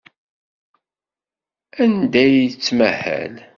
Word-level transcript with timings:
Anda 1.83 2.19
ay 2.23 2.33
yettmahal? 2.43 3.33